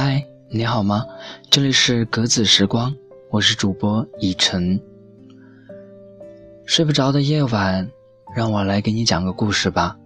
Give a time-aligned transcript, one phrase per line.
[0.00, 1.04] 嗨，你好吗？
[1.50, 2.94] 这里是格子时光，
[3.32, 4.80] 我是主播以晨。
[6.64, 7.90] 睡不着的夜晚，
[8.32, 9.98] 让我来给你讲个故事吧。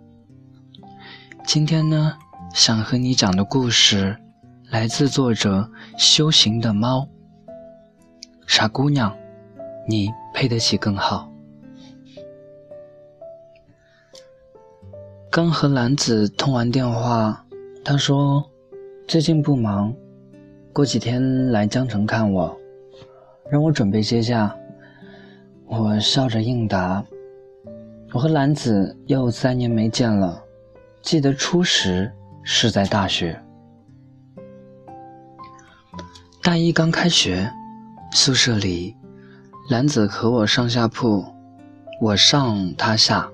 [1.45, 2.17] 今天呢，
[2.55, 4.17] 想和你讲的故事
[4.71, 7.07] 来自作者修行的猫。
[8.47, 9.15] 傻姑娘，
[9.87, 11.31] 你配得起更好。
[15.31, 17.45] 刚和兰子通完电话，
[17.85, 18.43] 他说。
[19.13, 19.95] 最近不忙，
[20.73, 22.59] 过几天来江城看我，
[23.51, 24.57] 让我准备接驾。
[25.67, 27.05] 我笑着应答。
[28.15, 30.43] 我和兰子又三年没见了，
[31.03, 32.11] 记得初识
[32.43, 33.39] 是在大学。
[36.43, 37.53] 大一刚开学，
[38.13, 38.97] 宿舍里，
[39.69, 41.23] 兰子和我上下铺，
[42.01, 43.31] 我上她下。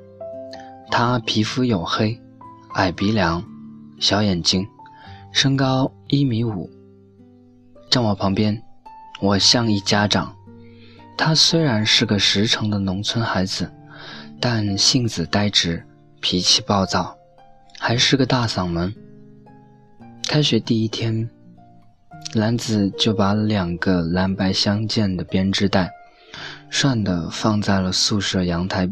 [0.90, 2.20] 她皮肤黝黑，
[2.74, 3.40] 矮鼻梁，
[4.00, 4.66] 小眼睛。
[5.40, 6.68] 身高一米五，
[7.88, 8.60] 站我旁边，
[9.20, 10.34] 我像一家长。
[11.16, 13.70] 他虽然是个实诚的农村孩子，
[14.40, 15.86] 但性子呆直，
[16.20, 17.16] 脾气暴躁，
[17.78, 18.92] 还是个大嗓门。
[20.24, 21.30] 开学第一天，
[22.34, 25.88] 兰子就把两个蓝白相间的编织袋，
[26.68, 28.90] 涮的放在了宿舍阳台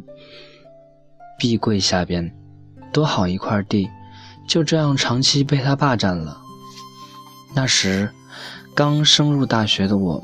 [1.37, 2.33] 壁柜下边，
[2.93, 3.89] 多好一块地。
[4.47, 6.41] 就这样长期被他霸占了。
[7.55, 8.11] 那时，
[8.75, 10.23] 刚升入大学的我，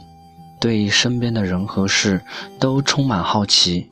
[0.60, 2.22] 对身边的人和事
[2.60, 3.90] 都充满好奇，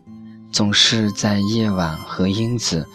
[0.52, 2.86] 总是在夜晚和英子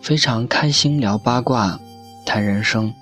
[0.00, 1.78] 非常开心聊八卦、
[2.24, 2.92] 谈人生，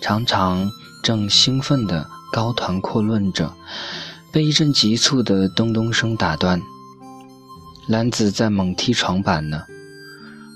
[0.00, 0.70] 常常
[1.02, 3.52] 正兴奋地高谈阔论着，
[4.30, 6.60] 被一阵急促的咚咚声打断。
[7.88, 9.62] 兰子在猛踢床板呢。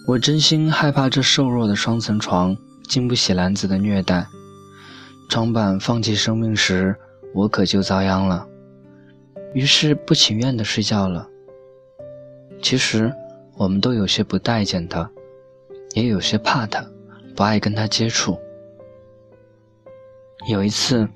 [0.06, 2.56] 我真心害怕这瘦弱的双层床
[2.88, 4.26] 经不起兰子的虐待，
[5.28, 6.96] 床板放弃生命时，
[7.32, 8.44] 我可就遭殃了。
[9.54, 11.26] 于是不情愿地睡觉了。
[12.60, 13.12] 其实
[13.56, 15.08] 我们都有些不待见他，
[15.94, 16.84] 也有些怕他，
[17.36, 18.38] 不爱跟他接触。
[20.48, 21.08] 有一次，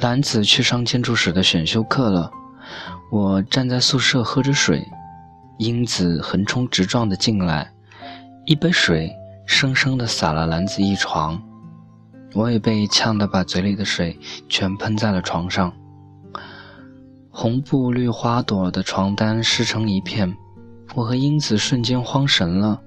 [0.00, 2.30] 兰子去上建筑史的选修课了，
[3.10, 4.82] 我站在宿舍喝着水，
[5.58, 7.70] 英子横冲直撞地进来。
[8.50, 9.16] 一杯水
[9.46, 11.40] 生生地洒了兰子一床，
[12.34, 14.18] 我也被呛得把嘴里的水
[14.48, 15.72] 全喷在了床上。
[17.30, 20.36] 红布绿花朵的床单湿成一片，
[20.96, 22.82] 我和英子瞬间慌神了，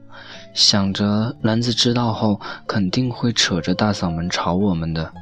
[0.53, 2.37] 想着兰子知道后
[2.67, 5.13] 肯定会扯着大嗓门吵我们的。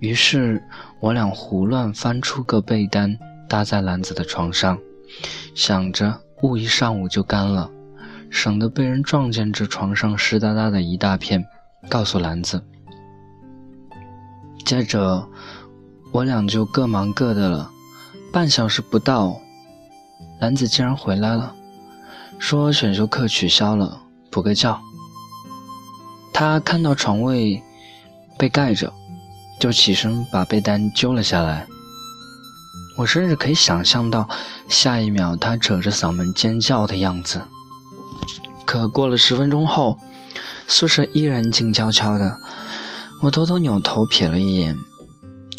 [0.00, 0.62] 于是，
[1.00, 4.78] 我俩胡乱翻出个被单搭在兰子的床上，
[5.54, 7.70] 想着捂一上午就干了。
[8.30, 11.44] 省得被人撞见这床上湿哒哒的一大片，
[11.88, 12.62] 告诉兰子。
[14.64, 15.28] 接着，
[16.12, 17.70] 我俩就各忙各的了。
[18.30, 19.40] 半小时不到，
[20.40, 21.54] 兰子竟然回来了，
[22.38, 24.78] 说选修课取消了，补个觉。
[26.32, 27.62] 他看到床位
[28.38, 28.92] 被盖着，
[29.58, 31.66] 就起身把被单揪了下来。
[32.98, 34.28] 我甚至可以想象到
[34.68, 37.40] 下一秒他扯着嗓门尖叫的样子。
[38.68, 39.96] 可过了十分钟后，
[40.66, 42.36] 宿舍依然静悄悄的。
[43.22, 44.76] 我偷偷扭头瞥了一眼，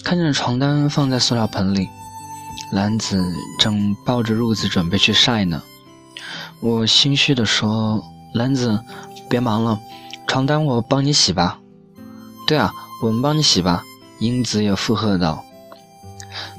[0.04, 1.90] 看见床单放在塑料盆里，
[2.72, 3.20] 兰子
[3.58, 5.64] 正抱着褥子准备去晒呢。
[6.60, 8.04] 我心虚地说
[8.36, 8.80] ：“兰子，
[9.28, 9.80] 别忙了，
[10.28, 11.58] 床单我帮你洗吧。
[12.46, 12.72] ”“对啊，
[13.02, 13.84] 我们帮你洗吧。”
[14.22, 15.44] 英子也附和道。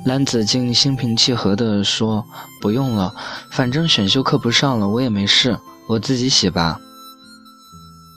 [0.04, 2.26] 兰子竟心平气和地说
[2.60, 3.14] ：“不用了，
[3.52, 5.56] 反正选修课不上了，我也没事。”
[5.90, 6.80] 我自己洗吧。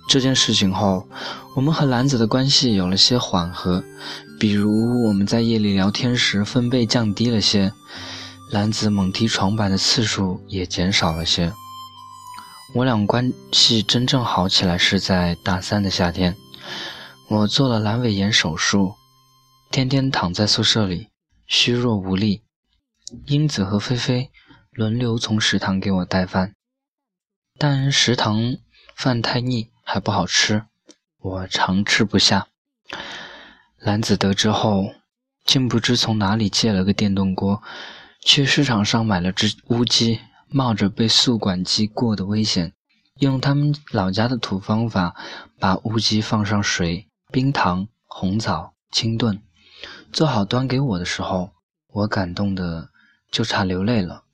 [0.08, 1.08] 这件事情后，
[1.56, 3.84] 我们和兰子的关系有了些缓和，
[4.40, 7.74] 比如我们在夜里聊天时分贝降低了些，
[8.52, 11.52] 兰子猛踢床板的次数也减少了些。
[12.76, 16.36] 我俩关系真正好起来是在大三的夏天，
[17.28, 18.94] 我做了阑尾炎手术，
[19.72, 21.08] 天天躺在宿舍里，
[21.48, 22.44] 虚弱无力。
[23.26, 24.30] 英子和菲菲
[24.72, 26.54] 轮流从食堂给我带饭。
[27.66, 28.58] 但食堂
[28.94, 30.66] 饭太腻，还不好吃，
[31.18, 32.48] 我常吃不下。
[33.78, 34.96] 兰子得知后，
[35.46, 37.64] 竟不知从哪里借了个电动锅，
[38.20, 40.20] 去市场上买了只乌鸡，
[40.50, 42.74] 冒着被宿管机过的危险，
[43.20, 45.16] 用他们老家的土方法，
[45.58, 49.42] 把乌鸡放上水、冰糖、红枣，清炖，
[50.12, 51.54] 做好端给我的时候，
[51.88, 52.90] 我感动的
[53.32, 54.26] 就差流泪了。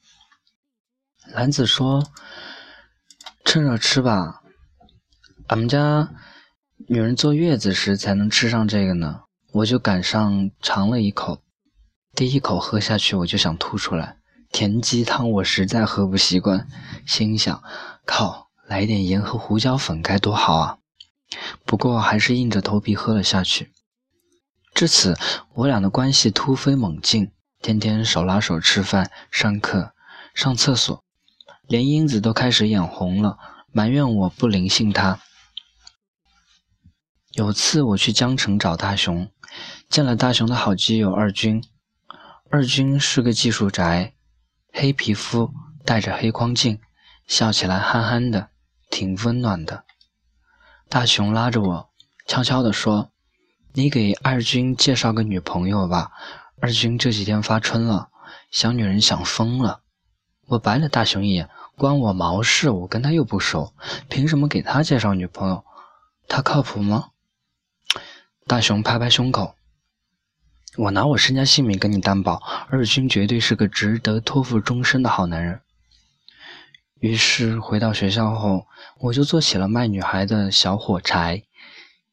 [1.32, 2.10] 兰子说。
[3.52, 4.44] 趁热吃吧，
[5.48, 6.12] 俺们家
[6.88, 9.22] 女人坐月子时才能吃上这个呢。
[9.54, 11.42] 我就赶上尝了一口，
[12.14, 14.18] 第一口喝下去我就想吐出来。
[14.52, 16.68] 甜鸡汤我实在喝不习惯，
[17.08, 17.64] 心想：
[18.06, 20.78] 靠，来点盐和胡椒粉该多好啊！
[21.66, 23.72] 不过还是硬着头皮喝了下去。
[24.76, 25.18] 至此，
[25.56, 27.32] 我俩的关系突飞猛进，
[27.64, 29.94] 天天手拉手吃饭、上课、
[30.36, 31.04] 上厕所，
[31.70, 33.38] 连英子都开始眼红了，
[33.72, 35.20] 埋怨我不灵性她。
[37.34, 39.32] 有次我去江城找大雄，
[39.88, 41.64] 见了大雄的好基友二军。
[42.50, 44.16] 二军是个技术宅，
[44.74, 45.52] 黑皮肤，
[45.86, 46.82] 戴着黑框镜，
[47.28, 48.50] 笑起来憨憨的，
[48.90, 49.86] 挺温暖的。
[50.90, 51.90] 大雄拉着我，
[52.26, 53.12] 悄悄地说
[53.74, 56.10] ：“你给二军介绍个女朋友吧，
[56.60, 58.10] 二军这几天发春了，
[58.50, 59.82] 想女人想疯了。”
[60.50, 61.48] 我白了大雄一眼
[61.80, 62.70] ：“关我毛事？
[62.70, 63.74] 我跟他又不熟，
[64.10, 65.64] 凭什么给他介绍女朋友？
[66.28, 67.12] 他靠谱吗？”
[68.46, 69.56] 大雄拍拍胸口
[70.76, 72.36] ：“我拿我身家性命跟你担保，
[72.70, 75.62] 二军绝对是个值得托付终身的好男人。”
[77.00, 78.68] 于是回到学校后，
[79.00, 81.44] 我就做起了卖女孩的小火柴，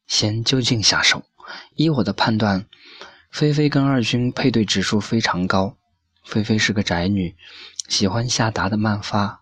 [0.07, 1.23] 先就近下手。
[1.75, 2.65] 依我的判断，
[3.29, 5.75] 菲菲跟二军配对指数非常高。
[6.23, 7.35] 菲菲是个宅女，
[7.87, 9.41] 喜欢夏达的漫发，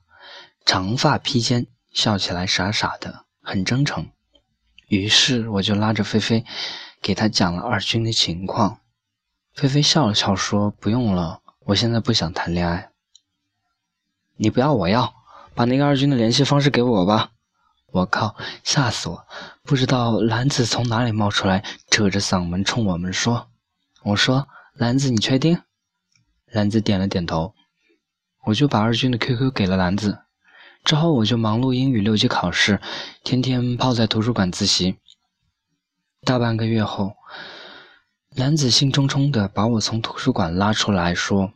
[0.65, 4.09] 长发披肩，笑起来傻傻的，很真诚。
[4.87, 6.43] 于是我就拉着菲菲，
[7.01, 8.79] 给她讲了二军的情况。
[9.53, 12.89] 菲菲笑了笑说：“不用了，我现在不想谈恋爱。”
[14.37, 15.13] 你不要，我要。
[15.53, 17.31] 把那个二军的联系方式给我吧！
[17.93, 19.25] 我靠，吓死我！
[19.63, 23.49] 不知道兰子从哪里冒出来，扯着嗓门冲我们说
[24.03, 25.61] ：“我说，兰子，你确定？”
[26.51, 27.55] 兰子点了点头。
[28.47, 30.24] 我就把二军的 QQ 给了兰子。
[30.85, 32.79] 之后我就忙碌英语六级考试，
[33.23, 34.97] 天天泡在图书馆自习。
[36.23, 37.13] 大半个月后，
[38.35, 41.51] 男子兴冲冲地把我从图书馆拉出来说：“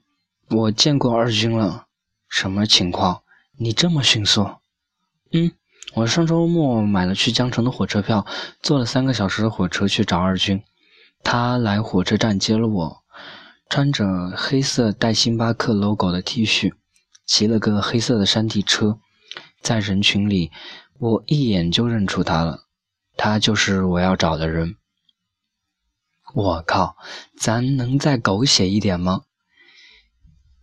[0.50, 1.86] 我见过二军了，
[2.28, 3.22] 什么情况？”
[3.62, 4.50] 你这么迅速，
[5.32, 5.52] 嗯，
[5.94, 8.26] 我上周末买了去江城的火车票，
[8.62, 10.64] 坐了三个小时的火车去找二军。
[11.24, 13.04] 他来火车站接了我，
[13.70, 16.74] 穿着黑色带星巴克 logo 的 T 恤，
[17.26, 18.98] 骑了个黑色的山地车，
[19.62, 20.52] 在人群里，
[20.98, 22.66] 我一眼就认出他了，
[23.18, 24.76] 他就是我要找的人。
[26.34, 26.96] 我靠，
[27.38, 29.24] 咱能再狗血一点吗？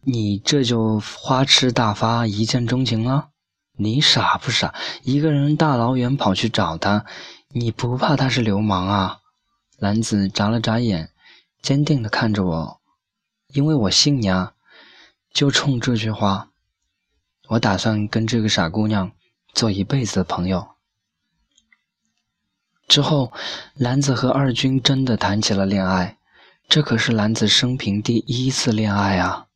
[0.03, 3.31] 你这就花痴大发，一见钟情了？
[3.79, 4.75] 你傻不傻？
[5.03, 7.05] 一个人大老远跑去找他，
[7.49, 9.19] 你不怕他是流氓啊？
[9.79, 11.11] 男子眨了眨眼，
[11.61, 12.81] 坚定地看着我，
[13.49, 14.55] 因为我信你啊！
[15.35, 16.51] 就冲这句话，
[17.49, 19.13] 我打算跟这个傻姑娘
[19.55, 20.69] 做一辈子的朋友。
[22.89, 23.33] 之后，
[23.75, 26.19] 兰子和二军真的谈起了恋爱，
[26.69, 29.47] 这可是兰子生平第一次恋爱啊！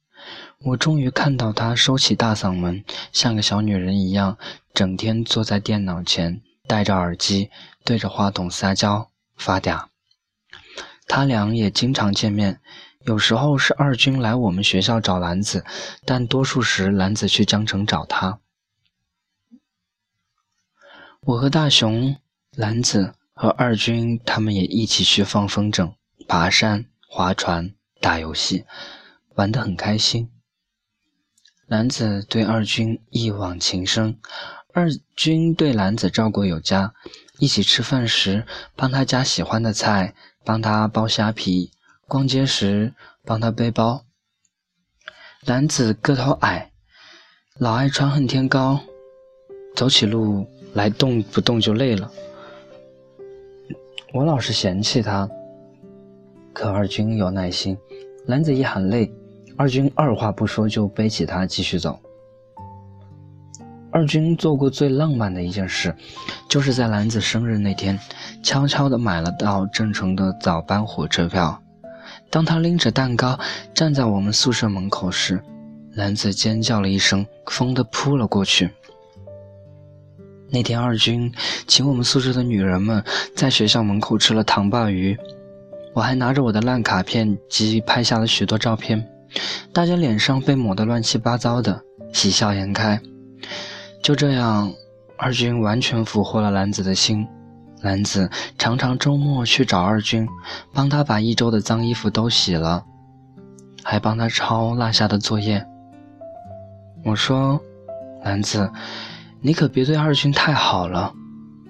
[0.58, 4.36] 我终于看到她收起大嗓门，像个小女人一样，
[4.74, 7.50] 整天坐在电脑前，戴着耳机，
[7.84, 9.86] 对着话筒撒娇发嗲。
[11.06, 12.60] 他俩也经常见面，
[13.06, 15.64] 有时候是二军来我们学校找兰子，
[16.04, 18.40] 但多数时兰子去江城找他。
[21.20, 22.16] 我和大雄、
[22.56, 25.94] 兰子和二军他们也一起去放风筝、
[26.28, 28.64] 爬山、划船、打游戏，
[29.34, 30.30] 玩得很开心。
[31.66, 34.18] 兰子对二军一往情深，
[34.74, 36.92] 二军对兰子照顾有加，
[37.38, 40.14] 一起吃饭时帮他夹喜欢的菜，
[40.44, 41.70] 帮他剥虾皮；
[42.10, 42.92] 逛街时
[43.24, 44.04] 帮他背包。
[45.46, 46.72] 兰子个头矮，
[47.56, 48.80] 老爱穿恨天高，
[49.76, 52.10] 走起路来动不动就累了。
[54.12, 55.30] 我老是嫌弃他，
[56.52, 57.78] 可二军有耐心，
[58.26, 59.08] 兰子一喊累。
[59.56, 61.96] 二军二话不说就背起他继续走。
[63.92, 65.94] 二军做过最浪漫的一件事，
[66.48, 67.96] 就是在兰子生日那天，
[68.42, 71.62] 悄悄地买了到郑城的早班火车票。
[72.30, 73.38] 当他拎着蛋糕
[73.74, 75.42] 站在我们宿舍门口时，
[75.94, 78.70] 兰子尖叫了一声，疯地扑了过去。
[80.48, 81.32] 那天，二军
[81.66, 83.02] 请我们宿舍的女人们
[83.34, 85.18] 在学校门口吃了糖鲅鱼，
[85.92, 89.04] 我还拿着我的烂卡片机拍下了许多照片。
[89.72, 91.82] 大家脸上被抹得乱七八糟的，
[92.12, 93.00] 喜笑颜开。
[94.02, 94.72] 就这样，
[95.16, 97.26] 二军完全俘获了兰子的心。
[97.82, 100.28] 兰子常常周末去找二军，
[100.72, 102.84] 帮他把一周的脏衣服都洗了，
[103.82, 105.66] 还帮他抄落下的作业。
[107.04, 107.58] 我说
[108.22, 108.70] ：“兰子，
[109.40, 111.12] 你可别对二军太好了，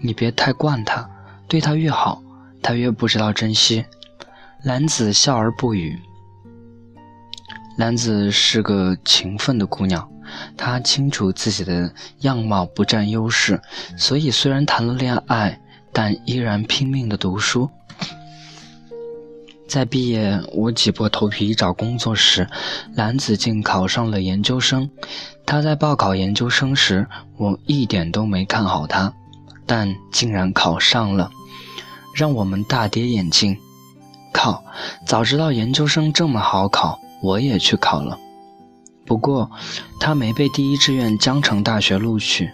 [0.00, 1.08] 你别太惯他，
[1.46, 2.20] 对他越好，
[2.60, 3.84] 他越不知道珍惜。
[4.64, 5.96] 兰子笑而不语。
[7.78, 10.06] 兰子是个勤奋的姑娘，
[10.56, 13.62] 她清楚自己的样貌不占优势，
[13.96, 15.58] 所以虽然谈了恋爱，
[15.92, 17.68] 但依然拼命的读书。
[19.68, 22.48] 在毕业，我挤破头皮找工作时，
[22.94, 24.90] 蓝子竟考上了研究生。
[25.46, 27.06] 她在报考研究生时，
[27.36, 29.12] 我一点都没看好她，
[29.66, 31.30] 但竟然考上了，
[32.14, 33.56] 让我们大跌眼镜。
[34.32, 34.64] 靠！
[35.06, 37.00] 早知道研究生这么好考。
[37.22, 38.18] 我也去考了，
[39.04, 39.50] 不过
[40.00, 42.50] 他没被第一志愿江城大学录取，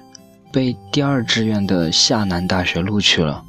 [0.53, 3.45] 被第二志愿的夏南大学录取了。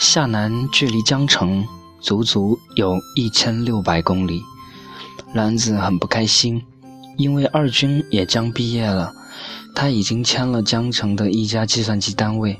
[0.00, 1.66] 夏南距离江城
[2.00, 4.42] 足足有一千六百公里，
[5.34, 6.62] 兰子很不开心，
[7.16, 9.12] 因为二军也将毕业了，
[9.74, 12.58] 他已经签了江城的一家计算机单位，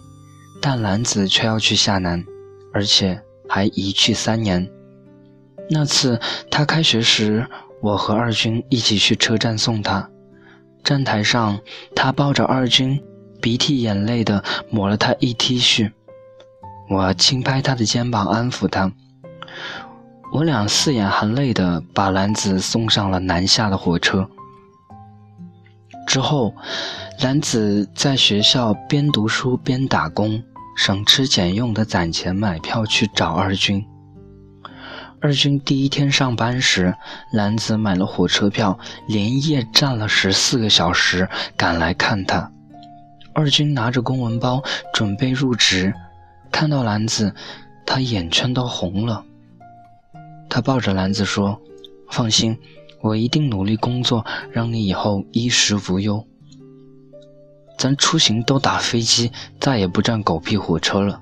[0.61, 2.25] 但兰子却要去夏南，
[2.73, 4.69] 而且还一去三年。
[5.69, 6.19] 那次
[6.51, 7.47] 他开学时，
[7.83, 10.09] 我和二军一起去车站送他。
[10.87, 11.59] 站台上，
[11.97, 13.02] 他抱着二军，
[13.43, 15.90] 鼻涕眼泪的抹了他一 T 恤。
[16.88, 18.93] 我轻拍他的肩膀，安抚他。
[20.33, 24.31] 我俩四眼含泪的把兰子送上了南下的火车。
[26.07, 26.55] 之后，
[27.21, 30.40] 兰子在学校边读书边打工，
[30.76, 33.85] 省吃俭用的攒钱买票去找二军。
[35.19, 36.95] 二军第一天上班时，
[37.33, 42.53] 兰子买了火车票，连夜站了十四个小时赶来看他。
[43.33, 45.93] 二军拿着公文包准备入职，
[46.53, 47.35] 看到兰子，
[47.87, 49.25] 他眼圈都红了。
[50.51, 51.61] 他抱着兰子说
[52.11, 52.59] ：“放心，
[53.01, 56.25] 我一定努力工作，让你以后衣食无忧。
[57.79, 61.21] 咱出行都打飞机，再也不站狗屁火车了。”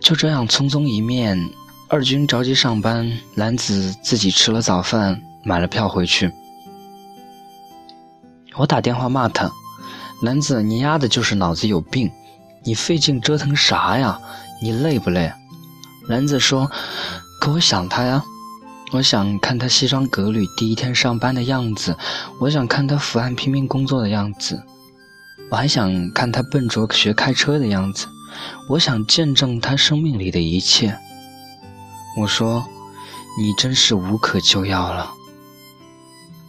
[0.00, 1.38] 就这样匆匆一面。
[1.88, 6.32] 二军着急上班，兰子自己吃了早饭，买了票回去。
[8.56, 9.48] 我打电话骂他
[10.20, 12.10] ：“兰子，你丫的就是脑子有病！
[12.64, 14.18] 你费劲折腾啥呀？
[14.60, 15.32] 你累不累？”
[16.10, 16.68] 兰子说
[17.40, 18.20] ：“可我想他呀，
[18.90, 21.96] 我想看他西装革履第一天上班的样子，
[22.40, 24.60] 我想看他伏案拼命工作的样子，
[25.52, 28.08] 我还想看他笨拙学开车的样子，
[28.70, 30.98] 我想见证他生命里的一切。”
[32.16, 32.64] 我说
[33.38, 35.12] ：“你真是无可救药了。”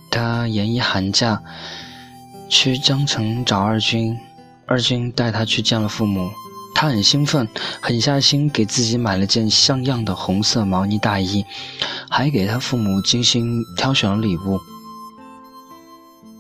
[0.10, 1.44] 他研一寒假
[2.50, 4.18] 去江城找二军，
[4.66, 6.30] 二军带他去见了父母。
[6.74, 7.48] 他很兴奋，
[7.82, 11.44] 狠下心给自己买了件像样的红色毛呢大衣，
[12.10, 14.60] 还给他父母精心挑选了礼物。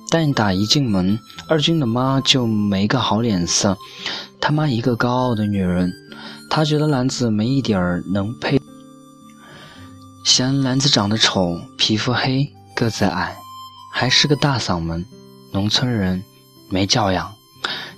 [0.10, 1.20] 但打一进门，
[1.50, 3.78] 二军的妈就没个好脸色。
[4.40, 5.92] 他妈一个高傲的女人，
[6.50, 8.57] 她觉得兰子没一点儿能配。
[10.28, 13.38] 嫌兰子长得丑，皮肤黑，个子矮，
[13.94, 15.06] 还是个大嗓门，
[15.54, 16.22] 农村人，
[16.70, 17.34] 没教养。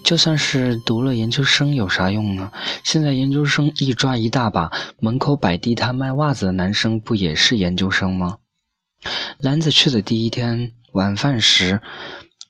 [0.04, 2.52] 就算是读了研究生有啥用呢？
[2.84, 8.38] 现在研究生一抓一大把，门口摆地摊卖袜子的男生不也是研究生吗？
[9.40, 11.82] 兰子去的第一天晚饭时，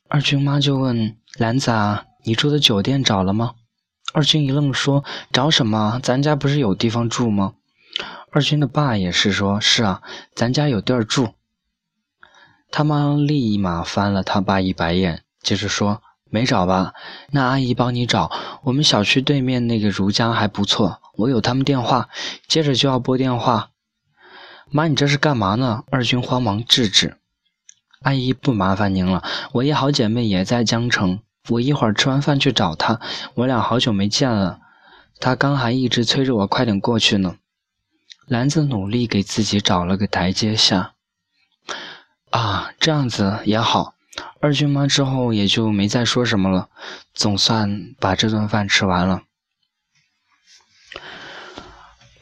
[0.09, 3.53] 二军妈就问兰子啊：“你住的酒店找了吗？”
[4.11, 6.01] 二军一愣，说：“找什么？
[6.03, 7.53] 咱家不是有地方住吗？”
[8.31, 10.03] 二军的爸也是说：“是啊，
[10.35, 11.33] 咱家有地儿住。”
[12.71, 16.93] 他妈立马翻了他爸一白眼，接着说：“没找吧？
[17.31, 18.31] 那阿姨帮你找。
[18.65, 22.09] 我们小区对面那个如家还不错，我有他们电话。”
[22.47, 23.71] 接着就要拨电话。
[24.69, 25.83] 妈，你这是干嘛呢？
[25.89, 27.17] 二军慌忙制止
[28.03, 33.01] ：“阿姨不麻烦您了，我一好姐妹也在江城，我一会儿吃完饭去找她。
[33.33, 34.59] 我俩好久没见了，
[35.19, 37.37] 她刚还一直催着我快点过去呢。”
[38.29, 40.93] 兰子努力给自己找了个台阶下。
[42.29, 43.95] 啊，这样子也好。
[44.39, 46.69] 二军妈之后也就没再说什么了，
[47.13, 49.23] 总算把这顿饭吃完了。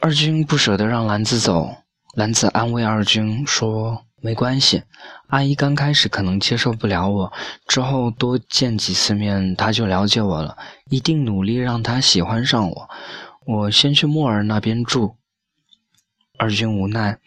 [0.00, 1.76] 二军不舍得让兰子走，
[2.14, 4.84] 兰子安慰二军说：“没关系，
[5.26, 7.32] 阿姨刚开始可能接受不了我，
[7.66, 10.56] 之后多见几次面，她就了解我了，
[10.88, 12.90] 一定努力让她喜欢上我。
[13.44, 15.16] 我先去莫儿那边住。”
[16.38, 17.18] 二军无奈，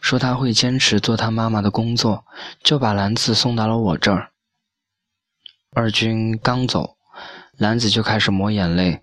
[0.00, 2.24] 说他会坚持做他妈妈的工作，
[2.62, 4.30] 就把兰子送到了我这儿。
[5.72, 6.96] 二军刚走，
[7.58, 9.02] 兰子就开始抹眼泪，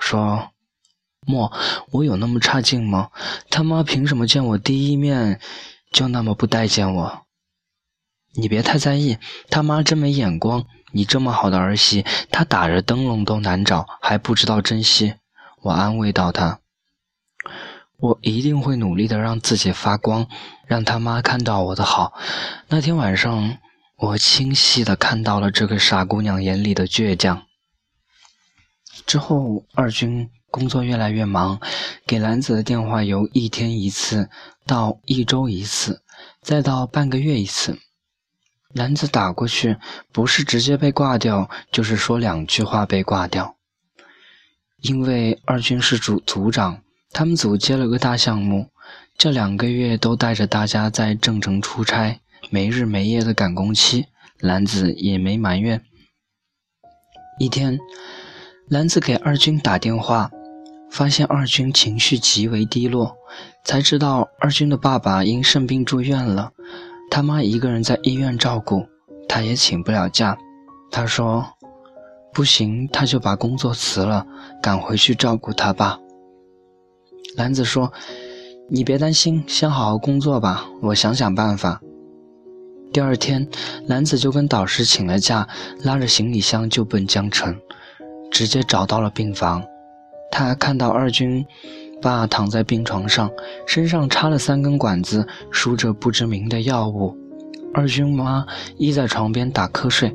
[0.00, 0.50] 说
[1.24, 1.52] ：“莫，
[1.92, 3.10] 我有那么差劲吗？
[3.48, 5.40] 他妈凭什么见我第一面
[5.92, 7.26] 就那么不待见我？
[8.34, 9.18] 你别太在意，
[9.48, 10.66] 他妈真没眼光。
[10.90, 15.14] 你这么好的儿媳，他打着灯笼都难找，还不知道珍惜。”
[15.62, 16.58] 我安慰到他。
[17.96, 20.26] 我一定会努力的让自己发光，
[20.66, 22.12] 让他妈看到我的好。
[22.68, 23.58] 那天晚上，
[23.96, 27.42] 我清晰的看到了这个傻姑娘眼里的倔强。
[29.06, 31.60] 之后，二军工作越来越忙，
[32.06, 34.28] 给兰子的电话由一天一次
[34.66, 36.02] 到一周一次，
[36.42, 37.78] 再到半个月一次。
[38.72, 39.76] 兰子打过去，
[40.12, 43.56] 不是直接被挂掉，就是说两句话被挂掉。
[44.80, 46.83] 因为二军是组组长。
[47.14, 48.66] 他们组接了个大项目，
[49.16, 54.06] 这两个月都带着大家在郑城出差，没日没夜的赶工期。
[54.40, 55.80] 兰子也没埋怨。
[57.38, 57.78] 一天，
[58.68, 60.28] 兰子给二军打电话，
[60.90, 63.16] 发现二军情绪极为低落，
[63.64, 66.50] 才知道二军的爸爸因肾病住院了，
[67.10, 68.84] 他妈一个人在医院照顾，
[69.28, 70.36] 他也请不了假。
[70.90, 71.46] 他说
[72.34, 74.26] ：“不行，他就把工作辞了，
[74.60, 75.98] 赶回去照顾他吧。”
[77.36, 77.92] 兰子说
[78.70, 81.80] ：“你别担心，先好好工作吧，我想想办法。”
[82.92, 83.48] 第二天，
[83.88, 85.48] 兰子就跟导师请了假，
[85.82, 87.56] 拉着行李箱就奔江城，
[88.30, 89.64] 直接找到了病房。
[90.30, 91.44] 他看到二军
[92.00, 93.28] 爸躺在病床上，
[93.66, 97.16] 身上插了三根管子，输着不知名的药物。
[97.72, 98.46] 二军妈
[98.78, 100.14] 依在床边打瞌睡。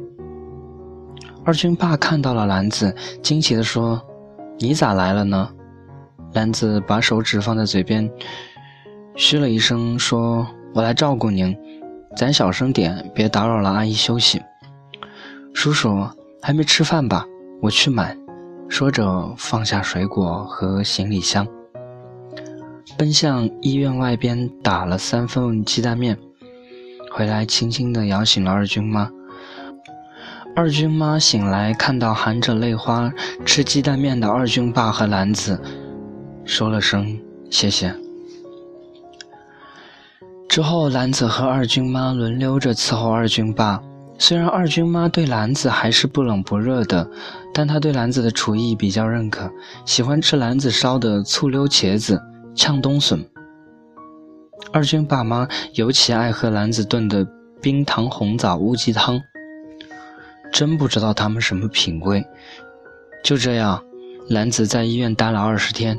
[1.43, 4.01] 二军爸看到了兰子，惊奇地说
[4.59, 5.49] ：“你咋来了呢？”
[6.33, 8.09] 兰子把手指放在嘴边，
[9.15, 10.45] 嘘了一声，说
[10.75, 11.57] ：“我来照顾您，
[12.15, 14.41] 咱小声点，别打扰了阿姨休息。”
[15.53, 16.07] 叔叔
[16.41, 17.25] 还没吃饭吧？
[17.62, 18.15] 我去买。
[18.69, 21.48] 说着，放下水果和行李箱，
[22.95, 26.15] 奔向医院外边打了三份鸡蛋面，
[27.12, 29.09] 回来轻轻地摇醒了二军妈。
[30.55, 33.12] 二军妈醒来，看到含着泪花
[33.43, 35.59] 吃鸡蛋面的二军爸和兰子。
[36.49, 37.15] 说了声
[37.51, 37.95] 谢谢。
[40.49, 43.79] 之后，兰子和二军妈轮流着伺候二军爸。
[44.17, 47.07] 虽然二军妈对兰子还是不冷不热的，
[47.53, 49.47] 但她对兰子的厨艺比较认可，
[49.85, 52.19] 喜欢吃兰子烧的醋溜茄子、
[52.55, 53.23] 炝冬笋。
[54.73, 57.23] 二军爸妈尤其爱喝兰子炖的
[57.62, 59.21] 冰糖红枣乌鸡汤，
[60.51, 62.25] 真不知道他们什么品味。
[63.23, 63.79] 就这样，
[64.29, 65.95] 兰子在医院待了二十天。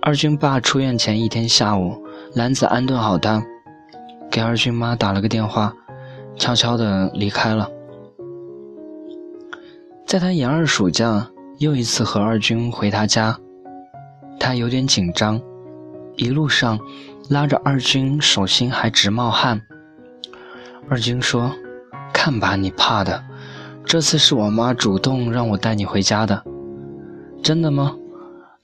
[0.00, 2.02] 二军爸出院前一天下午，
[2.34, 3.42] 兰子安顿好他，
[4.30, 5.74] 给二军妈打了个电话，
[6.36, 7.68] 悄悄地离开了。
[10.06, 13.38] 在他研二暑假，又一次和二军回他家，
[14.38, 15.38] 他有点紧张，
[16.16, 16.78] 一路上
[17.28, 19.60] 拉着二军，手心还直冒汗。
[20.88, 21.52] 二军说
[22.14, 23.22] ：“看把你怕的，
[23.84, 26.42] 这次是我妈主动让我带你回家的，
[27.42, 27.94] 真的吗？”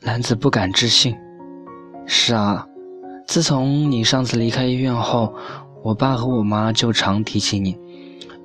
[0.00, 1.14] 兰子不敢置信。
[2.06, 2.66] 是啊，
[3.26, 5.34] 自从你上次离开医院后，
[5.82, 7.78] 我爸和我妈就常提起你。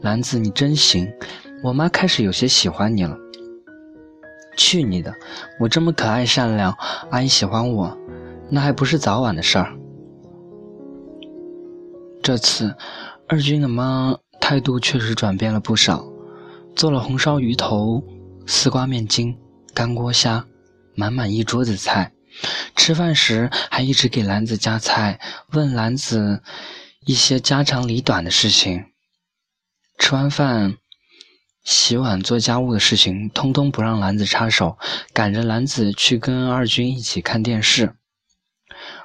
[0.02, 1.12] 兰子，你真行，
[1.64, 3.18] 我妈开始有些喜欢你了。
[4.58, 5.14] 去你的！
[5.60, 6.74] 我这么可爱善良，
[7.12, 7.98] 阿姨喜欢我，
[8.50, 9.74] 那还不是早晚的事儿。
[12.22, 12.76] 这次，
[13.28, 16.06] 二军的妈态度确实转变了不少，
[16.76, 18.04] 做了红烧鱼头、
[18.46, 19.38] 丝瓜面筋、
[19.74, 20.46] 干锅虾，
[20.96, 22.12] 满满一桌子菜。
[22.80, 25.20] 吃饭时还一直给兰子夹菜，
[25.52, 26.42] 问兰子
[27.06, 28.86] 一些家长里短的事情。
[29.98, 30.78] 吃完饭，
[31.66, 34.78] 洗碗做家务的事情通通不让兰子插手，
[35.12, 37.96] 赶着兰子去跟二军一起看电视。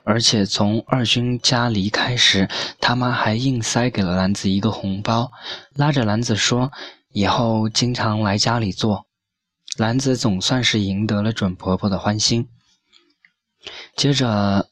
[0.05, 2.49] 而且从二军家离开时，
[2.81, 5.33] 他妈还硬塞给了兰子一个红包，
[5.75, 6.71] 拉着兰子说
[7.11, 9.07] ：“以后经常来家里坐。”
[9.77, 12.49] 兰子总算是赢得了准婆婆的欢心。
[13.97, 14.69] 接着，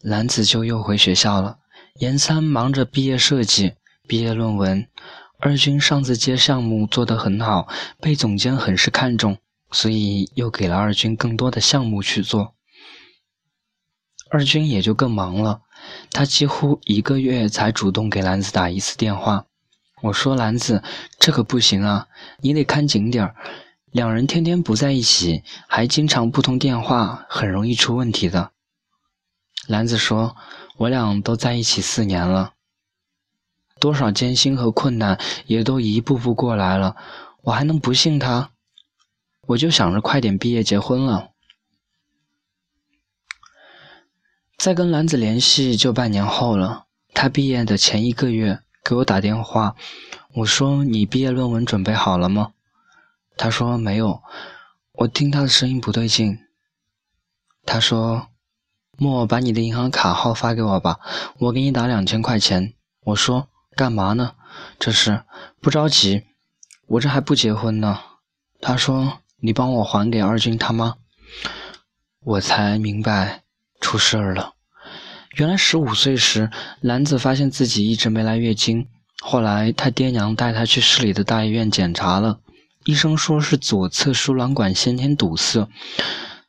[0.00, 1.58] 兰子就又回学校了。
[1.98, 3.74] 严三忙着毕业设计、
[4.06, 4.86] 毕业论文。
[5.38, 7.68] 二军上次接项目做得很好，
[8.00, 9.38] 被总监很是看重，
[9.70, 12.54] 所以又给了二军更多的项目去做。
[14.30, 15.62] 二军也就更忙了，
[16.10, 19.46] 他几乎一个月才主动给兰子打一次电话。
[20.02, 20.82] 我说：“兰子，
[21.18, 22.08] 这可不行啊，
[22.40, 23.36] 你得看紧点儿。”
[23.92, 28.52] 两人天天不在一起，还经常不通电话，很容易出问题的。
[29.66, 30.36] 兰子说
[30.76, 32.52] ：“我俩都在一起四年了，
[33.80, 36.96] 多少艰辛和困难也都一步步过来了，
[37.42, 38.50] 我还能不信他？
[39.46, 41.30] 我就想着快点毕业结婚了。”
[44.58, 49.74] 再跟兰子联系就半年后了，他毕业的前一个月给我打电话，
[50.34, 52.52] 我说：“你毕业论文准备好了吗？”
[53.36, 54.22] 他说没有，
[54.92, 56.38] 我听他的声音不对劲。
[57.66, 58.28] 他说
[58.96, 61.00] ：“莫把你的银行卡号发给我吧，
[61.38, 62.72] 我给你打两千块钱。
[63.04, 64.34] 我说干嘛呢？
[64.78, 65.24] 这是
[65.60, 66.24] 不着急，
[66.86, 68.00] 我这还不结婚呢。
[68.60, 70.94] 他说你帮我还给二军他妈。
[72.24, 73.42] 我才明白
[73.80, 74.54] 出事儿了。
[75.34, 78.88] 原来十五岁时，兰子发现自己一直没来月经。
[79.20, 82.40] 后来他爹娘带他去市里的大医院检查了，
[82.86, 85.68] 医生说是左侧输卵管先天堵塞，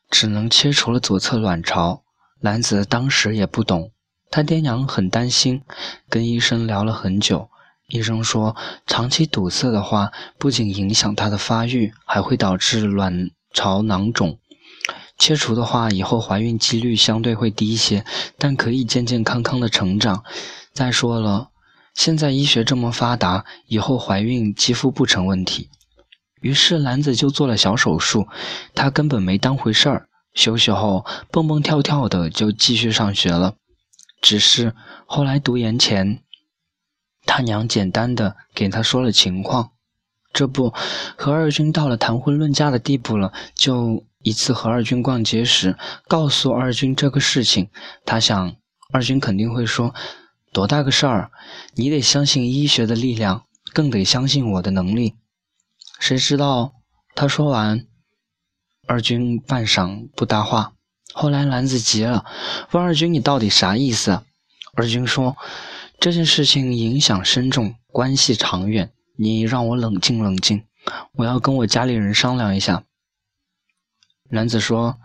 [0.08, 2.04] 只能切除了左侧卵巢。
[2.40, 3.90] 兰子当时也不懂，
[4.30, 5.62] 他爹娘很担心，
[6.08, 7.50] 跟医生聊了很久。
[7.88, 8.54] 医生说，
[8.86, 14.38] 长期堵塞的话，不仅影响她的发育，还会导致卵巢囊肿。
[15.18, 18.04] 切除的话，以后怀孕几率相对会低一些，
[18.38, 20.22] 但可以健健康康的成长。
[20.72, 21.48] 再说了，
[21.96, 25.70] 现在医学这么发达，以后怀孕几乎不成问题。
[26.40, 28.26] 于是兰子就做了小手术，
[28.74, 30.08] 她根本没当回事儿。
[30.34, 33.54] 休息后，蹦蹦跳跳的就继续上学了。
[34.20, 34.74] 只是
[35.06, 36.22] 后来读研前，
[37.24, 39.70] 他娘简单的给他说了情况，
[40.32, 40.72] 这不
[41.16, 43.32] 和二军到了谈婚论嫁的地步了。
[43.54, 47.68] 就一次和二军逛街时，告诉二军这个事情，
[48.04, 48.54] 他想
[48.92, 49.94] 二军肯定会说
[50.52, 51.30] ：“多大个事儿，
[51.74, 55.14] 你得相信医学的力量，更得相信我的能力。”
[55.98, 56.74] 谁知道
[57.14, 57.86] 他说完。
[58.86, 60.72] 二军半晌不搭话，
[61.12, 62.24] 后来兰子急了，
[62.70, 64.22] 问二军：“你到底啥意思？”
[64.74, 65.36] 二军说
[66.00, 70.64] ：“这件事情影响深重，关系长远，你让我冷静冷静，
[71.16, 72.84] 我要跟我家里人商量一下。”
[74.30, 74.98] 兰子说：“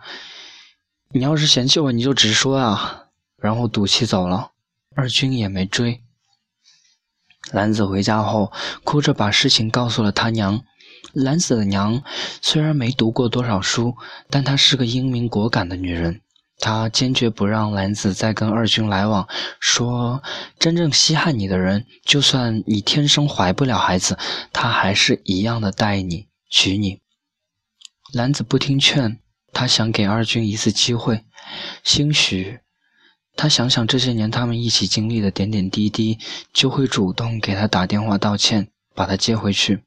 [1.11, 4.51] 你要是嫌弃我，你就直说啊。”然后赌气走了，
[4.95, 6.01] 二军也没追。
[7.51, 8.53] 兰子回家后，
[8.85, 10.63] 哭着把事情告诉了他娘。
[11.11, 12.01] 兰子的娘
[12.41, 13.95] 虽然没读过多少书，
[14.29, 16.21] 但她是个英明果敢的女人。
[16.59, 19.27] 她坚决不让兰子再跟二军来往，
[19.59, 20.23] 说
[20.57, 24.17] 真正稀罕你的人，就算你天生怀不了孩子，
[24.53, 27.01] 他还是一样的待你、娶你。
[28.13, 29.19] 兰子不听劝，
[29.51, 31.25] 她想给二军一次机会，
[31.83, 32.59] 兴许
[33.35, 36.19] 他想想这些年他们一起经历的点点滴滴，
[36.53, 39.83] 就会主动给他打电话道歉，把他接回去。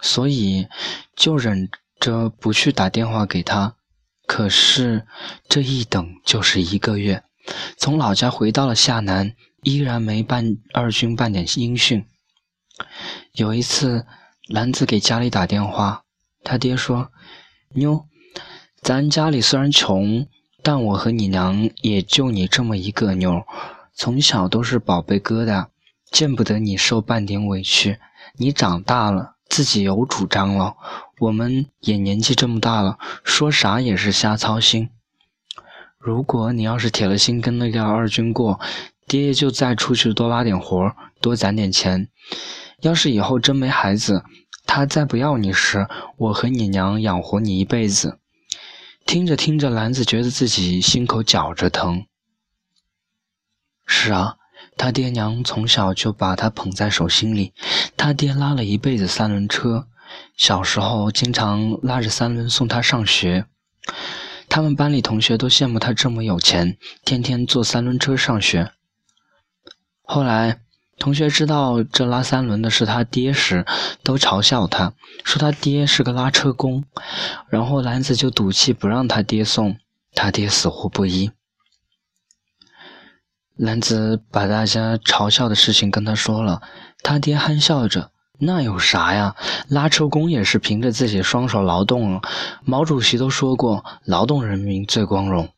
[0.00, 0.66] 所以，
[1.14, 3.76] 就忍着不去打电话给他。
[4.26, 5.06] 可是，
[5.48, 7.24] 这一等就是一个月。
[7.76, 12.06] 从老家回到了夏南，依然没半二军半点音讯。
[13.32, 14.06] 有一次，
[14.46, 16.04] 兰子给家里打电话，
[16.44, 17.10] 他爹说
[17.74, 18.06] ：“妞，
[18.80, 20.26] 咱家里虽然穷，
[20.62, 23.44] 但我和你娘也就你这么一个妞，
[23.92, 25.66] 从小都是宝贝疙瘩，
[26.10, 27.98] 见不得你受半点委屈。
[28.36, 30.76] 你长大了。”自己有主张了，
[31.18, 34.88] 我们也年纪这么大了，说啥也是瞎操心。
[35.98, 38.60] 如果你要是铁了心跟那个二军过，
[39.08, 42.08] 爹就再出去多拉点活，多攒点钱。
[42.80, 44.24] 要是以后真没孩子，
[44.64, 48.20] 他再不要你时，我和你娘养活你一辈子。
[49.04, 52.06] 听着听着，兰子觉得自己心口绞着疼。
[53.84, 54.36] 是啊。
[54.76, 57.52] 他爹娘从小就把他捧在手心里，
[57.96, 59.86] 他爹拉了一辈子三轮车，
[60.36, 63.46] 小时候经常拉着三轮送他上学。
[64.48, 68.72] 他们班里同学都羡慕他这么有钱，天天坐三轮车上学。
[70.02, 70.60] 后来
[70.98, 73.64] 同学知道这拉三轮的是他爹时，
[74.02, 74.92] 都嘲笑他，
[75.24, 76.84] 说他爹是个拉车工。
[77.48, 79.76] 然后兰子就赌气不让他爹送，
[80.14, 81.30] 他爹死活不依。
[83.62, 86.62] 兰子把大家嘲笑的事情跟他说了，
[87.02, 89.36] 他爹憨笑着：“那有啥呀？
[89.68, 92.22] 拉车工也是凭着自己双手劳动。
[92.64, 95.50] 毛主席都说过，劳动人民最光荣。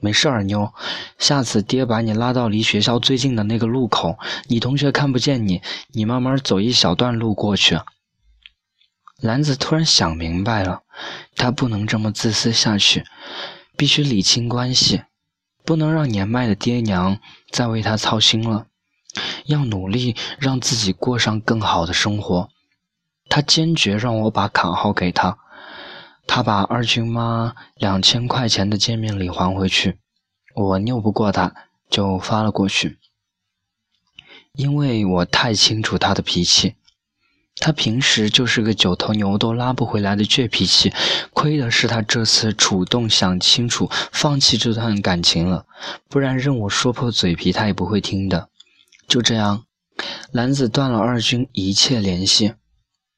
[0.00, 0.74] 没事儿，妞，
[1.16, 5.62] 下次爹把你拉到离学校最近的那个路口，你同学看不见你，
[5.92, 7.78] 你慢慢走一小段路过去。”
[9.22, 10.80] 兰子突然想明白了，
[11.36, 13.04] 他不能这么自私下去，
[13.76, 15.02] 必须理清关系。
[15.64, 17.18] 不能让年迈的爹娘
[17.50, 18.66] 再为他操心了，
[19.46, 22.50] 要努力让自己过上更好的生活。
[23.30, 25.38] 他坚决让我把卡号给他，
[26.26, 29.98] 他把二舅妈两千块钱的见面礼还回去，
[30.54, 31.54] 我拗不过他，
[31.88, 32.98] 就发了过去，
[34.52, 36.76] 因为我太清楚他的脾气。
[37.64, 40.92] 他平时就是个九头牛都拉不回来的倔脾气，
[41.32, 45.64] 亏的是他这次主动想清楚放弃这段感情了，
[46.10, 48.50] 不然任我说破嘴皮，他也不会听的。
[49.08, 49.64] 就这样，
[50.32, 52.52] 男子断了二军一切联系，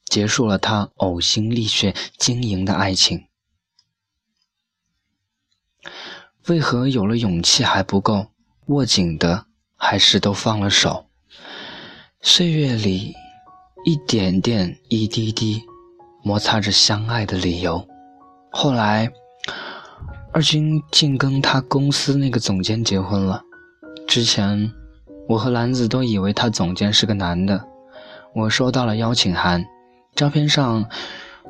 [0.04, 3.26] 结束了他呕心沥血经营的爱情。
[6.46, 8.28] 为何有了勇气还不够，
[8.66, 11.08] 握紧的还是都放了手？
[12.20, 13.16] 岁月里，
[13.86, 15.62] 一点点，一滴滴，
[16.24, 17.86] 摩擦着相爱的理由。
[18.50, 19.08] 后来，
[20.32, 23.40] 二军竟跟他公司那个总监结婚了。
[24.08, 24.72] 之前，
[25.28, 27.64] 我和兰子都以为他总监是个男的。
[28.34, 29.64] 我收到了邀请函，
[30.16, 30.84] 照片上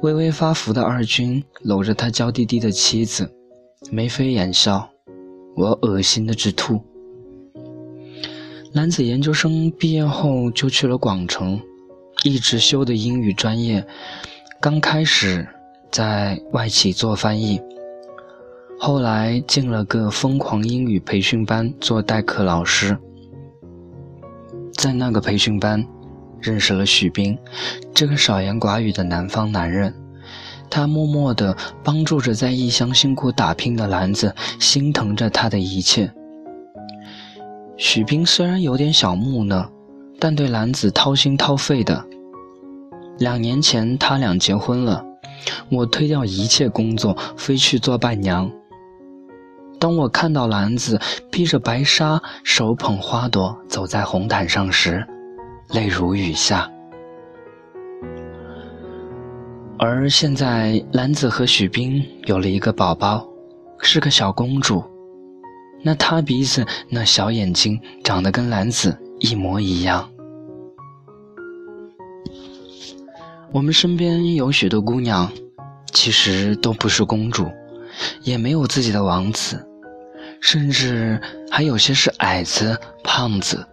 [0.02, 3.34] 微微发福的二军搂着他娇滴滴的妻子，
[3.90, 4.86] 眉飞眼笑，
[5.56, 6.84] 我恶心的直吐。
[8.74, 11.58] 兰子研究生毕业后就去了广城，
[12.26, 13.86] 一直修的英语专业，
[14.60, 15.46] 刚开始
[15.92, 17.62] 在外企做翻译，
[18.80, 22.98] 后来进了个疯狂英语培训班做代课老师，
[24.74, 25.86] 在那个培训班
[26.40, 27.38] 认识了许斌，
[27.94, 29.94] 这个少言寡语的南方男人，
[30.68, 36.12] 他默默地帮助着在异乡辛苦打拼的兰子，心疼着他的一切。
[37.76, 39.70] 许斌虽然有点小木讷，
[40.18, 42.04] 但对兰子掏心掏肺的。
[43.18, 45.04] 两年前他俩结婚了，
[45.70, 48.50] 我推掉一切工作，飞去做伴娘。
[49.78, 51.00] 当我看到兰子
[51.30, 55.06] 披着白纱，手捧花朵走在红毯上时，
[55.70, 56.70] 泪如雨下。
[59.78, 63.26] 而现在，兰子和许斌有了一个宝宝，
[63.80, 64.82] 是个小公主。
[65.82, 70.08] 那塌鼻子，那小眼睛，长得跟兰子一模一样。
[73.52, 75.30] 我们身边有许多姑娘，
[75.92, 77.50] 其实都不是公主，
[78.22, 79.64] 也没有自己的王子，
[80.40, 83.66] 甚至还有些是矮子、胖子。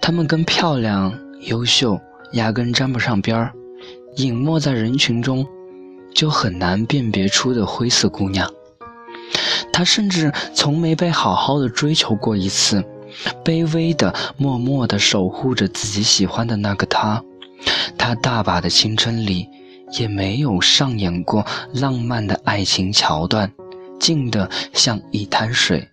[0.00, 1.98] 她们跟漂亮、优秀
[2.32, 3.52] 压根沾不上边儿，
[4.16, 5.46] 隐没在人群中，
[6.12, 8.50] 就很难辨别出的灰色姑娘。
[9.72, 12.84] 他甚至从没被好好的追求过一次，
[13.42, 17.24] 卑微的、默默的守护着自己喜欢的那个他。
[17.98, 19.48] 他大把的青春里，
[19.98, 21.44] 也没有上演过
[21.74, 23.52] 浪漫的爱情桥段，
[24.00, 25.88] 静的像一滩水。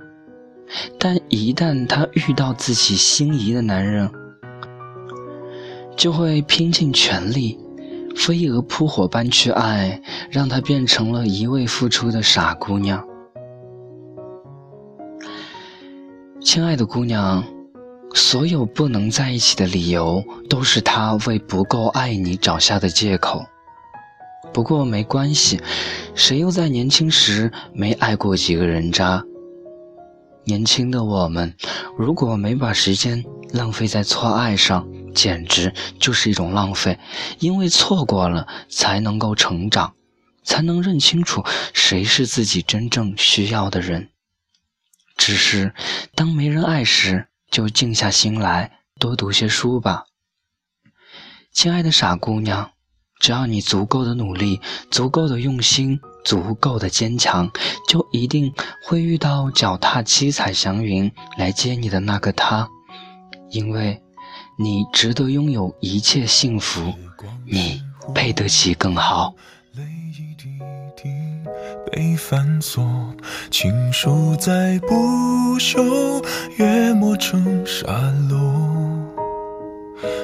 [0.99, 4.09] 但一旦他遇到自己心仪的男人，
[5.95, 7.57] 就会拼尽全力，
[8.15, 13.03] 飞蛾扑火般去爱，让他变成了一味付出的傻姑娘。
[16.41, 17.43] 亲爱的姑娘，
[18.13, 23.45] 所有不能在一起的理由，都是他为不够爱你找下的借口。
[24.51, 25.61] 不过没关系，
[26.15, 29.23] 谁又在年轻时没爱过几个人渣？
[30.43, 31.55] 年轻的我们，
[31.97, 36.97] 如果没把时间浪费在错爱上，简直就是一种浪费。
[37.37, 39.93] 因为错过了，才能够成长，
[40.43, 41.43] 才能认清楚
[41.73, 44.09] 谁是自己真正需要的人。
[45.15, 45.73] 只是，
[46.15, 50.05] 当没人爱时，就静下心来，多读些书吧。
[51.51, 52.71] 亲爱的傻姑娘，
[53.19, 57.51] 只要你足够的努力，足够的用心，足够的坚强，
[57.87, 58.53] 就一定
[58.85, 62.69] 会遇到脚踏七彩祥云来接你的那个他。
[63.49, 63.99] 因为，
[64.57, 66.93] 你值得拥有一切幸福，
[67.45, 67.81] 你
[68.13, 69.33] 配得起更好。
[71.91, 72.83] 被反锁，
[73.49, 74.95] 情书在不
[75.59, 76.23] 朽，
[76.57, 77.91] 约磨成沙
[78.29, 78.37] 漏。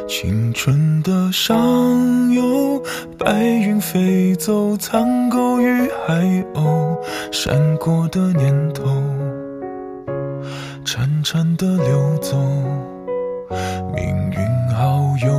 [0.07, 2.81] 青春的上游，
[3.17, 6.97] 白云飞走，苍狗与海鸥，
[7.31, 8.83] 闪过的念头，
[10.85, 12.37] 潺潺的流走。
[13.93, 15.33] 命运好幽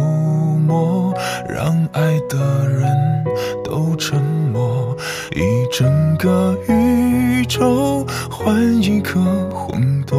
[0.67, 1.15] 默，
[1.49, 3.25] 让爱的人
[3.65, 4.21] 都沉
[4.53, 4.86] 默。
[5.35, 10.17] 一整个宇宙换一颗红豆，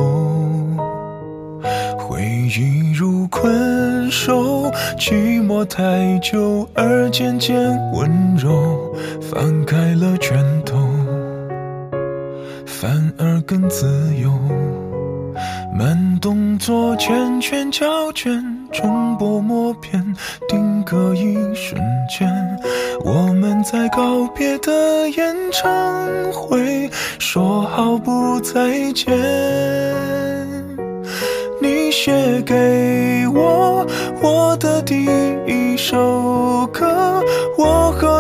[1.98, 7.56] 回忆如困兽，寂寞太久而渐渐
[7.94, 10.78] 温柔，翻开了卷头，
[12.66, 13.88] 反而更自
[14.22, 14.32] 由。
[15.74, 18.44] 慢动作，圈圈胶卷，
[18.78, 20.16] 重播默片，
[20.48, 22.30] 定格一瞬间。
[23.04, 26.88] 我们在告别的演唱会
[27.18, 29.18] 说好不再见。
[31.60, 33.84] 你写给我
[34.22, 35.08] 我的第
[35.48, 37.24] 一首歌，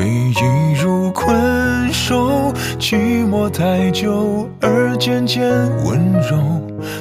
[0.00, 5.46] 回忆如困兽，寂寞太久而渐渐
[5.84, 6.38] 温柔，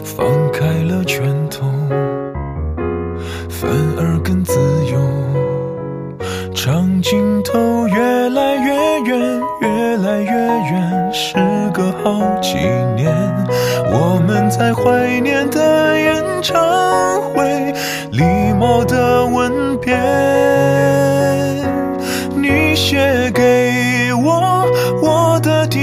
[0.04, 1.66] 放开了拳头，
[3.48, 4.60] 反而更自
[4.92, 5.00] 由。
[6.54, 10.32] 长镜头越来越远，越来越
[10.70, 11.36] 远，时
[11.74, 12.58] 隔好几
[12.98, 13.16] 年，
[13.94, 17.74] 我们在怀念的演唱会，
[18.12, 19.49] 礼貌的吻
[22.90, 24.66] 写给我
[25.00, 25.78] 我的第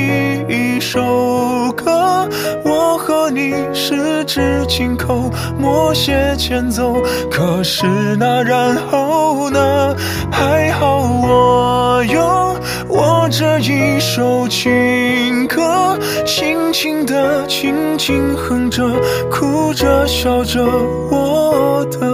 [0.48, 2.28] 一首歌，
[2.64, 7.00] 我和你十指紧扣，默写前奏。
[7.30, 7.86] 可是
[8.18, 9.94] 那然后呢？
[10.32, 12.56] 还好我有
[12.88, 18.82] 我这一首情歌，轻轻的，轻轻哼着，
[19.30, 20.60] 哭着笑着，
[21.08, 22.05] 我的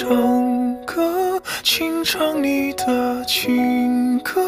[0.00, 0.08] 唱
[0.86, 4.40] 歌，轻唱你的情歌，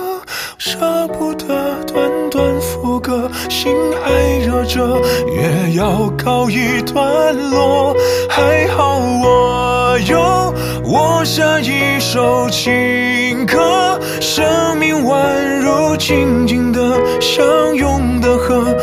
[0.57, 1.47] 舍不得
[1.85, 3.71] 短短副歌，心
[4.03, 4.11] 还
[4.47, 7.95] 热着，也要告一段落。
[8.31, 10.55] 还好我有
[10.91, 16.81] 我下一首情歌，生命宛如静静的
[17.21, 18.75] 相拥的河，